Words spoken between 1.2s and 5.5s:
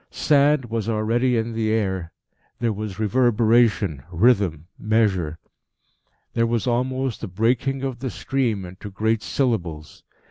in the air. There was reverberation, rhythm, measure;